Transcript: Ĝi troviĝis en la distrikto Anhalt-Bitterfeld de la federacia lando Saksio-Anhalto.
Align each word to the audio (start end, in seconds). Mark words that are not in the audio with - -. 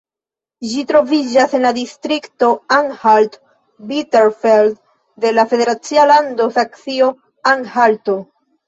Ĝi 0.69 0.85
troviĝis 0.91 1.53
en 1.57 1.61
la 1.67 1.71
distrikto 1.75 2.49
Anhalt-Bitterfeld 2.79 4.75
de 5.23 5.29
la 5.39 5.45
federacia 5.55 6.09
lando 6.15 6.51
Saksio-Anhalto. 6.59 8.21